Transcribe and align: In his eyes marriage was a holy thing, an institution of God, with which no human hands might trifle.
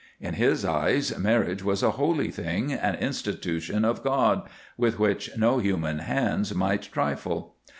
In 0.19 0.33
his 0.33 0.65
eyes 0.65 1.15
marriage 1.19 1.61
was 1.63 1.83
a 1.83 1.91
holy 1.91 2.31
thing, 2.31 2.73
an 2.73 2.95
institution 2.95 3.85
of 3.85 4.03
God, 4.03 4.41
with 4.75 4.97
which 4.97 5.29
no 5.37 5.59
human 5.59 5.99
hands 5.99 6.55
might 6.55 6.81
trifle. 6.91 7.53